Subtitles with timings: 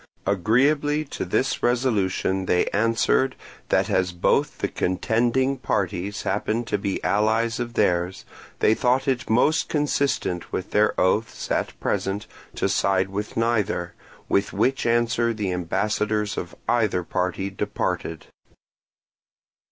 [0.25, 3.35] Agreeably to this resolution they answered
[3.69, 8.25] that as both the contending parties happened to be allies of theirs,
[8.61, 12.25] they thought it most consistent with their oaths at present
[12.55, 13.93] to side with neither;
[14.27, 18.25] with which answer the ambassadors of either party departed.